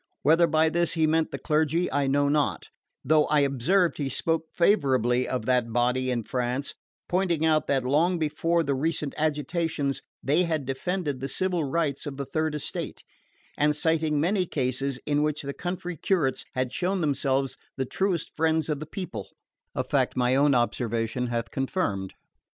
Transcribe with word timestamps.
Whether 0.23 0.47
by 0.47 0.69
this 0.69 0.93
he 0.93 1.05
meant 1.05 1.29
the 1.29 1.37
clergy 1.37 1.91
I 1.91 2.07
know 2.07 2.27
not; 2.27 2.69
though 3.05 3.25
I 3.27 3.41
observed 3.41 3.99
he 3.99 4.09
spoke 4.09 4.45
favourably 4.51 5.27
of 5.27 5.45
that 5.45 5.71
body 5.71 6.09
in 6.09 6.23
France, 6.23 6.73
pointing 7.07 7.45
out 7.45 7.67
that, 7.67 7.83
long 7.83 8.17
before 8.17 8.63
the 8.63 8.73
recent 8.73 9.13
agitations, 9.15 10.01
they 10.23 10.41
had 10.41 10.65
defended 10.65 11.19
the 11.19 11.27
civil 11.27 11.65
rights 11.65 12.07
of 12.07 12.17
the 12.17 12.25
Third 12.25 12.55
Estate, 12.55 13.03
and 13.55 13.75
citing 13.75 14.19
many 14.19 14.47
cases 14.47 14.97
in 15.05 15.21
which 15.21 15.43
the 15.43 15.53
country 15.53 15.95
curates 15.95 16.45
had 16.55 16.73
shown 16.73 17.01
themselves 17.01 17.55
the 17.77 17.85
truest 17.85 18.35
friends 18.35 18.69
of 18.69 18.79
the 18.79 18.87
people: 18.87 19.27
a 19.75 19.83
fact 19.83 20.17
my 20.17 20.35
own 20.35 20.55
observation 20.55 21.27
hath 21.27 21.51
confirmed. 21.51 22.15